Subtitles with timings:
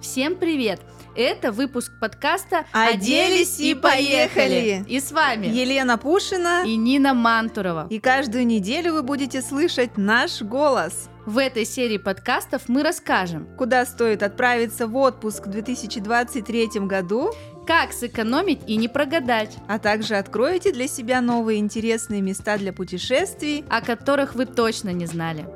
[0.00, 0.80] Всем привет!
[1.14, 7.86] Это выпуск подкаста «Оделись и поехали!» И с вами Елена Пушина и Нина Мантурова.
[7.90, 11.10] И каждую неделю вы будете слышать наш голос.
[11.26, 17.34] В этой серии подкастов мы расскажем, куда стоит отправиться в отпуск в 2023 году,
[17.66, 23.66] как сэкономить и не прогадать, а также откроете для себя новые интересные места для путешествий,
[23.68, 25.46] о которых вы точно не знали.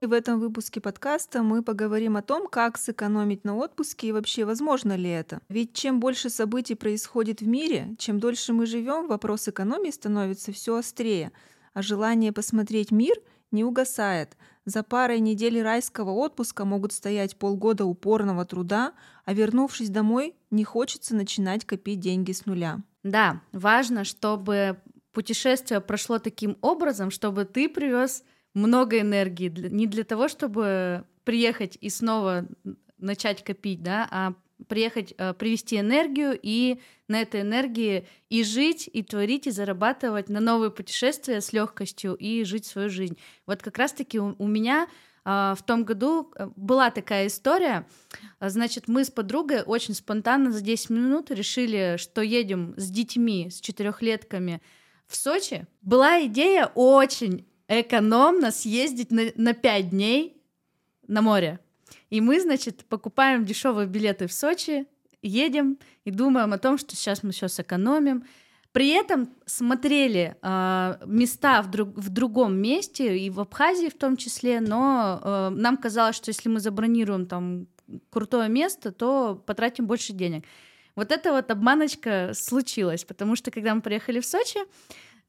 [0.00, 4.46] И в этом выпуске подкаста мы поговорим о том, как сэкономить на отпуске и вообще
[4.46, 5.42] возможно ли это.
[5.50, 10.76] Ведь чем больше событий происходит в мире, чем дольше мы живем, вопрос экономии становится все
[10.76, 11.32] острее,
[11.74, 13.14] а желание посмотреть мир
[13.50, 14.38] не угасает.
[14.64, 18.94] За парой недель райского отпуска могут стоять полгода упорного труда,
[19.26, 22.78] а вернувшись домой, не хочется начинать копить деньги с нуля.
[23.02, 24.78] Да, важно, чтобы
[25.12, 31.90] путешествие прошло таким образом, чтобы ты привез много энергии, не для того, чтобы приехать и
[31.90, 32.46] снова
[32.98, 34.34] начать копить, да, а
[34.68, 40.40] приехать, э, привести энергию и на этой энергии и жить, и творить, и зарабатывать на
[40.40, 43.16] новые путешествия с легкостью и жить свою жизнь.
[43.46, 44.86] Вот как раз-таки у, у меня
[45.24, 47.86] а, в том году э, была такая история.
[48.40, 53.60] Значит, мы с подругой очень спонтанно за 10 минут решили, что едем с детьми, с
[53.60, 54.62] четырехлетками
[55.06, 55.66] в Сочи.
[55.82, 60.42] Была идея очень экономно съездить на, на 5 дней
[61.06, 61.60] на море.
[62.10, 64.86] И мы, значит, покупаем дешевые билеты в Сочи,
[65.22, 68.24] едем и думаем о том, что сейчас мы все сэкономим.
[68.72, 74.16] При этом смотрели э, места в, друг, в другом месте, и в Абхазии в том
[74.16, 77.66] числе, но э, нам казалось, что если мы забронируем там
[78.10, 80.44] крутое место, то потратим больше денег.
[80.96, 84.60] Вот эта вот обманочка случилась, потому что когда мы приехали в Сочи,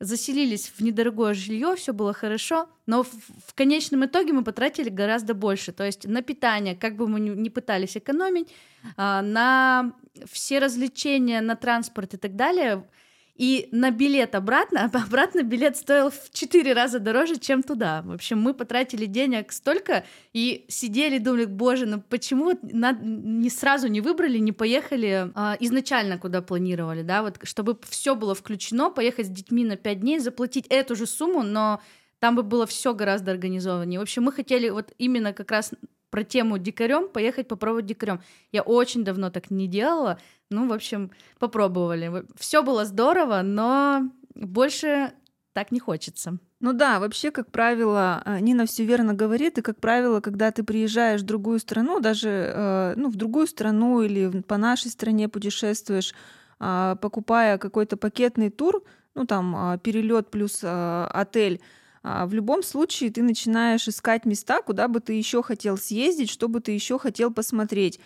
[0.02, 3.10] заселились в недорогое жилье, все было хорошо, но в,
[3.48, 5.72] в конечном итоге мы потратили гораздо больше.
[5.72, 8.50] То есть на питание, как бы мы ни пытались экономить,
[8.98, 9.94] а, на
[10.30, 12.84] все развлечения, на транспорт и так далее,
[13.41, 18.03] и на билет обратно, обратно билет стоил в четыре раза дороже, чем туда.
[18.03, 24.00] В общем, мы потратили денег столько и сидели, думали, боже, ну почему не сразу не
[24.00, 29.30] выбрали, не поехали а, изначально, куда планировали, да, вот чтобы все было включено, поехать с
[29.30, 31.81] детьми на пять дней, заплатить эту же сумму, но
[32.19, 33.97] там бы было все гораздо организованнее.
[33.97, 35.72] В общем, мы хотели вот именно как раз
[36.12, 38.22] про тему дикарем поехать попробовать дикарем.
[38.51, 40.19] Я очень давно так не делала.
[40.51, 42.25] Ну, в общем, попробовали.
[42.38, 45.13] Все было здорово, но больше
[45.53, 46.38] так не хочется.
[46.59, 50.63] Ну да, вообще, как правило, э, Нина все верно говорит, и, как правило, когда ты
[50.63, 56.13] приезжаешь в другую страну, даже э, ну, в другую страну или по нашей стране путешествуешь,
[56.59, 58.83] а, покупая какой-то пакетный тур,
[59.16, 61.59] ну там а, перелет плюс отель,
[62.03, 66.47] а, в любом случае ты начинаешь искать места, куда бы ты еще хотел съездить, что
[66.47, 68.00] бы ты еще хотел посмотреть.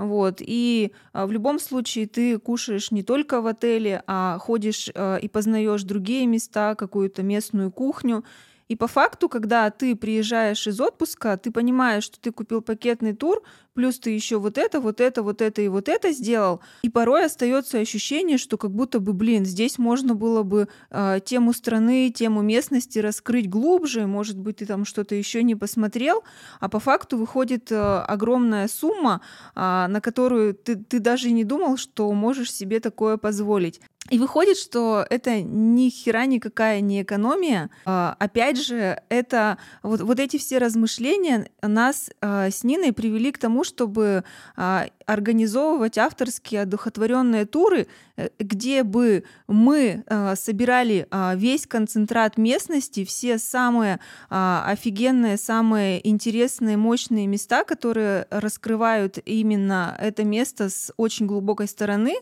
[0.00, 0.38] Вот.
[0.40, 5.28] И а, в любом случае ты кушаешь не только в отеле, а ходишь а, и
[5.28, 8.24] познаешь другие места, какую-то местную кухню.
[8.70, 13.42] И по факту, когда ты приезжаешь из отпуска, ты понимаешь, что ты купил пакетный тур,
[13.74, 16.60] плюс ты еще вот это, вот это, вот это и вот это сделал.
[16.82, 21.52] И порой остается ощущение, что как будто бы, блин, здесь можно было бы э, тему
[21.52, 26.22] страны, тему местности раскрыть глубже, может быть, ты там что-то еще не посмотрел,
[26.60, 29.20] а по факту выходит э, огромная сумма,
[29.56, 33.80] э, на которую ты, ты даже не думал, что можешь себе такое позволить.
[34.10, 37.70] И выходит, что это ни хера никакая не экономия.
[37.84, 43.38] А, опять же, это вот, вот эти все размышления нас а, с Ниной привели к
[43.38, 44.24] тому, чтобы
[44.56, 50.04] а, организовывать авторские одухотворенные туры, э, где бы мы
[50.36, 53.98] собирали весь концентрат местности, все самые
[54.28, 62.14] офигенные, самые интересные, мощные места, которые раскрывают именно это место с очень глубокой стороны.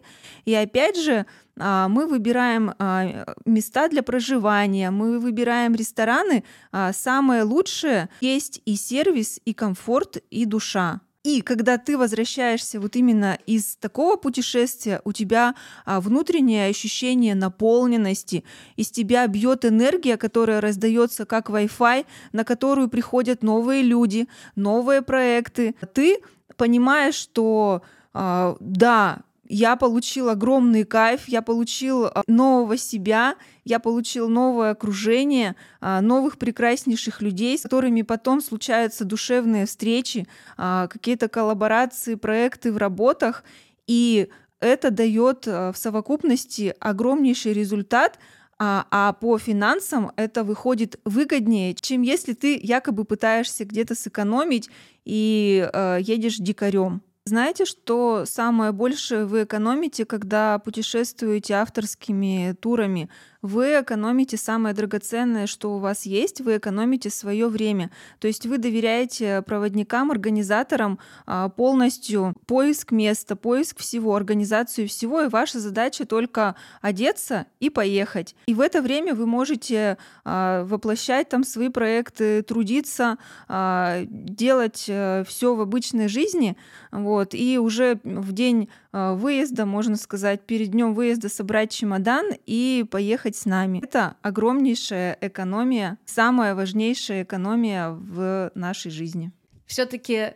[0.47, 1.26] И опять же,
[1.58, 6.44] мы выбираем а, места для проживания, мы выбираем рестораны.
[6.72, 11.00] А, самое лучшее есть и сервис, и комфорт, и душа.
[11.25, 18.44] И когда ты возвращаешься вот именно из такого путешествия, у тебя внутреннее ощущение наполненности,
[18.76, 25.75] из тебя бьет энергия, которая раздается как Wi-Fi, на которую приходят новые люди, новые проекты.
[25.93, 26.20] Ты
[26.56, 27.82] понимаешь, что
[28.14, 36.00] да, я получил огромный кайф, я получил а, нового себя, я получил новое окружение, а,
[36.00, 43.42] новых прекраснейших людей, с которыми потом случаются душевные встречи, а, какие-то коллаборации, проекты в работах.
[43.86, 44.28] И
[44.60, 48.18] это дает в совокупности огромнейший результат,
[48.58, 54.68] а, а по финансам это выходит выгоднее, чем если ты якобы пытаешься где-то сэкономить
[55.04, 57.02] и э, едешь дикарем.
[57.28, 63.10] Знаете, что самое большее вы экономите, когда путешествуете авторскими турами?
[63.48, 67.90] Вы экономите самое драгоценное, что у вас есть, вы экономите свое время.
[68.18, 75.28] То есть вы доверяете проводникам, организаторам а, полностью поиск места, поиск всего, организацию всего, и
[75.28, 78.36] ваша задача только одеться и поехать.
[78.46, 83.16] И в это время вы можете а, воплощать там свои проекты, трудиться,
[83.48, 86.56] а, делать э, все в обычной жизни,
[86.92, 88.68] вот, и уже в день
[89.16, 93.80] выезда, можно сказать, перед днем выезда собрать чемодан и поехать с нами.
[93.82, 99.32] Это огромнейшая экономия, самая важнейшая экономия в нашей жизни.
[99.66, 100.32] Все-таки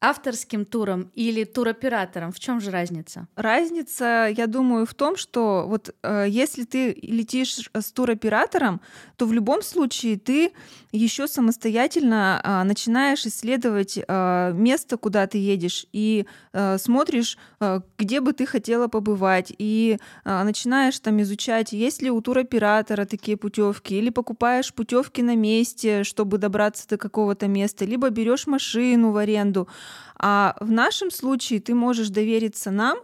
[0.00, 2.32] авторским туром или туроператором?
[2.32, 3.26] В чем же разница?
[3.36, 8.80] Разница, я думаю, в том, что вот э, если ты летишь с туроператором,
[9.16, 10.52] то в любом случае ты
[10.92, 18.20] еще самостоятельно э, начинаешь исследовать э, место, куда ты едешь, и э, смотришь, э, где
[18.20, 23.94] бы ты хотела побывать, и э, начинаешь там изучать, есть ли у туроператора такие путевки,
[23.94, 29.68] или покупаешь путевки на месте, чтобы добраться до какого-то места, либо берешь машину в аренду.
[30.16, 32.98] А в нашем случае ты можешь довериться нам,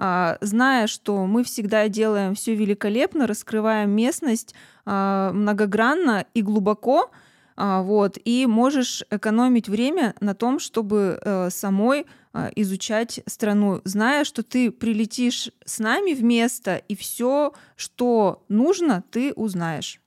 [0.00, 4.54] а, зная, что мы всегда делаем все великолепно, раскрываем местность
[4.86, 7.10] а, многогранно и глубоко,
[7.56, 12.06] а, вот, и можешь экономить время на том, чтобы э, самой
[12.54, 19.32] изучать страну, зная, что ты прилетишь с нами в место, и все, что нужно, ты
[19.32, 20.00] узнаешь.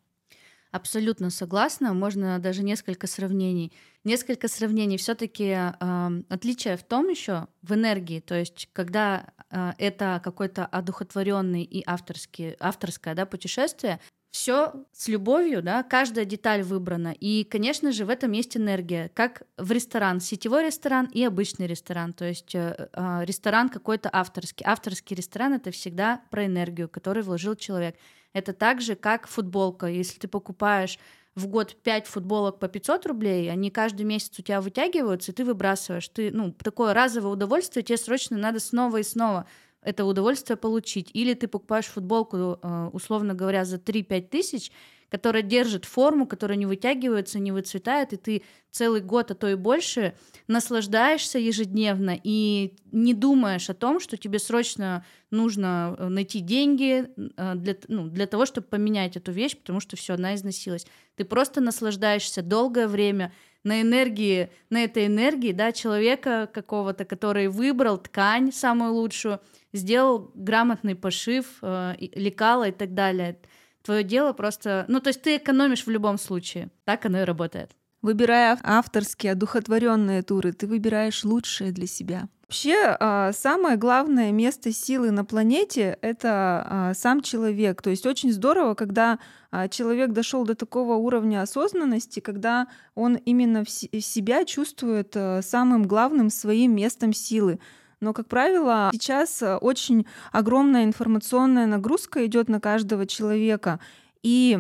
[0.71, 1.93] Абсолютно согласна.
[1.93, 3.73] Можно даже несколько сравнений.
[4.03, 4.97] Несколько сравнений.
[4.97, 8.19] Все-таки э, отличие в том еще в энергии.
[8.19, 13.99] То есть, когда э, это какой-то одухотворенный и авторский, авторское да, путешествие,
[14.31, 17.13] все с любовью, да, каждая деталь выбрана.
[17.19, 22.13] И, конечно же, в этом есть энергия, как в ресторан, сетевой ресторан и обычный ресторан.
[22.13, 24.65] То есть э, э, ресторан какой-то авторский.
[24.65, 27.97] Авторский ресторан это всегда про энергию, которую вложил человек.
[28.33, 29.87] Это так же, как футболка.
[29.87, 30.97] Если ты покупаешь
[31.35, 35.45] в год 5 футболок по 500 рублей, они каждый месяц у тебя вытягиваются, и ты
[35.45, 36.07] выбрасываешь.
[36.09, 39.45] Ты, ну, такое разовое удовольствие, тебе срочно надо снова и снова
[39.81, 41.09] это удовольствие получить.
[41.13, 44.71] Или ты покупаешь футболку, э, условно говоря, за 3-5 тысяч,
[45.11, 49.55] которая держит форму, которая не вытягивается, не выцветает, и ты целый год, а то и
[49.55, 50.15] больше
[50.47, 57.55] наслаждаешься ежедневно и не думаешь о том, что тебе срочно нужно э, найти деньги э,
[57.55, 60.87] для, ну, для того, чтобы поменять эту вещь, потому что все, она износилась.
[61.15, 63.33] Ты просто наслаждаешься долгое время
[63.65, 69.41] на энергии, на этой энергии, да, человека какого-то, который выбрал ткань самую лучшую,
[69.73, 73.37] сделал грамотный пошив, э, лекала и так далее.
[73.83, 74.85] Твое дело просто...
[74.87, 76.69] Ну, то есть ты экономишь в любом случае.
[76.85, 77.71] Так оно и работает.
[78.01, 82.27] Выбирая авторские, одухотворенные туры, ты выбираешь лучшее для себя.
[82.51, 87.81] Вообще, а, самое главное место силы на планете— это а, сам человек.
[87.81, 89.19] То есть очень здорово, когда
[89.51, 96.75] а, человек дошел до такого уровня осознанности, когда он именно себя чувствует самым главным своим
[96.75, 97.57] местом силы.
[98.01, 103.79] Но, как правило, сейчас э, очень огромная информационная нагрузка идет на каждого человека.
[104.23, 104.59] И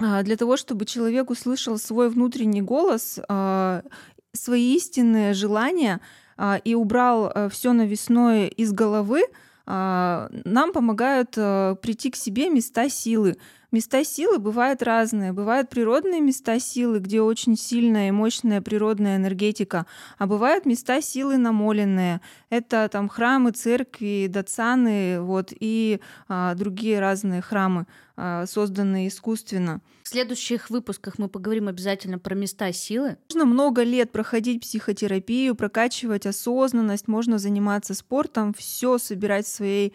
[0.00, 3.82] а, для того, чтобы человек услышал свой внутренний голос, а,
[4.32, 6.00] свои истинные желания
[6.36, 9.22] а, и убрал э, все навесное из головы,
[9.66, 13.36] нам помогают э, прийти к себе места силы.
[13.70, 15.34] Места силы бывают разные.
[15.34, 19.84] Бывают природные места силы, где очень сильная и мощная природная энергетика,
[20.16, 22.22] а бывают места силы намоленные.
[22.48, 29.82] Это там храмы, церкви, дацаны вот, и а, другие разные храмы, а, созданные искусственно.
[30.02, 33.18] В следующих выпусках мы поговорим обязательно про места силы.
[33.28, 39.92] Можно много лет проходить психотерапию, прокачивать осознанность, можно заниматься спортом, все собирать в своей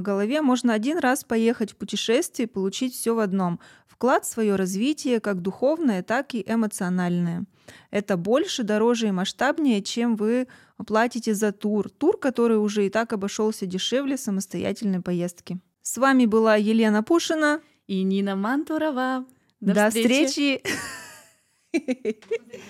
[0.00, 3.60] голове можно один раз поехать в путешествие и получить все в одном.
[3.86, 7.44] Вклад в свое развитие, как духовное, так и эмоциональное.
[7.90, 10.48] Это больше, дороже и масштабнее, чем вы
[10.86, 11.88] платите за тур.
[11.88, 15.60] Тур, который уже и так обошелся дешевле самостоятельной поездки.
[15.82, 19.24] С вами была Елена Пушина и Нина Мантурова.
[19.60, 20.60] До, До встречи!
[21.72, 22.20] встречи.